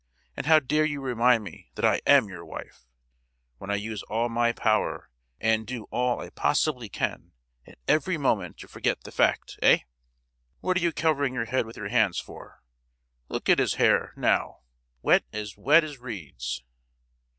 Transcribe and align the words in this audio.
And 0.35 0.47
how 0.47 0.59
dare 0.59 0.83
you 0.83 0.99
remind 0.99 1.43
me 1.43 1.69
that 1.75 1.85
I 1.85 2.01
am 2.07 2.27
your 2.27 2.43
wife, 2.43 2.87
when 3.59 3.69
I 3.69 3.75
use 3.75 4.01
all 4.01 4.29
my 4.29 4.51
power 4.51 5.11
and 5.39 5.67
do 5.67 5.83
all 5.91 6.21
I 6.21 6.31
possibly 6.31 6.89
can 6.89 7.33
at 7.67 7.77
every 7.87 8.17
moment 8.17 8.57
to 8.61 8.67
forget 8.67 9.03
the 9.03 9.11
fact, 9.11 9.59
eh? 9.61 9.81
What 10.59 10.75
are 10.77 10.81
you 10.81 10.91
covering 10.91 11.35
your 11.35 11.45
head 11.45 11.67
with 11.67 11.77
your 11.77 11.89
hands 11.89 12.19
for? 12.19 12.63
Look 13.29 13.47
at 13.47 13.59
his 13.59 13.75
hair—now: 13.75 14.61
wet, 15.03 15.23
as 15.31 15.55
wet 15.55 15.83
as 15.83 15.99
reeds! 15.99 16.63